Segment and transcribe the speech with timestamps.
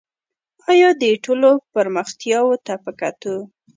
[0.71, 3.35] آیا دې ټولو پرمختیاوو ته په کتو